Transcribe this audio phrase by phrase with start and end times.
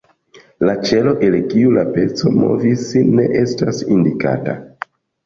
[0.67, 2.87] La ĉelo, el kiu la peco movis,
[3.19, 4.57] ne estas indikata.